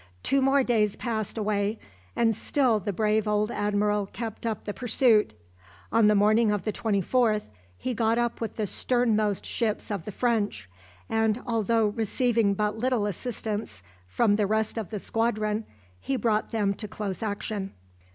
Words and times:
Two 0.23 0.41
more 0.41 0.63
days 0.63 0.95
passed 0.95 1.37
away, 1.37 1.77
and 2.15 2.35
still 2.35 2.79
the 2.79 2.91
brave 2.91 3.27
old 3.27 3.51
admiral 3.51 4.07
kept 4.07 4.47
up 4.47 4.65
the 4.65 4.73
pursuit. 4.73 5.35
On 5.91 6.07
the 6.07 6.15
morning 6.15 6.51
of 6.51 6.63
the 6.63 6.73
24th, 6.73 7.43
he 7.77 7.93
got 7.93 8.17
up 8.17 8.41
with 8.41 8.55
the 8.55 8.65
sternmost 8.65 9.45
ships 9.45 9.91
of 9.91 10.05
the 10.05 10.11
French, 10.11 10.67
and 11.07 11.39
although 11.45 11.89
receiving 11.89 12.55
but 12.55 12.75
little 12.75 13.05
assistance 13.05 13.83
from 14.07 14.37
the 14.37 14.47
rest 14.47 14.79
of 14.79 14.89
the 14.89 14.97
squadron 14.97 15.65
he 15.99 16.15
brought 16.15 16.49
them 16.49 16.73
to 16.73 16.87
close 16.87 17.21
action. 17.21 17.71